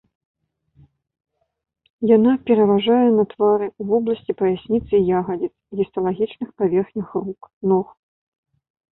[2.11, 7.41] Яна пераважае на твары, у вобласці паясніцы і ягадзіц, гісталагічных паверхнях рук,
[7.73, 7.87] ног.